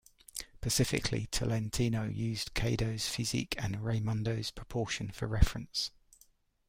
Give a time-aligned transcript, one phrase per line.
[0.55, 5.91] Specifically, Tolentino used Caedo's physique and Raymundo's proportion for reference.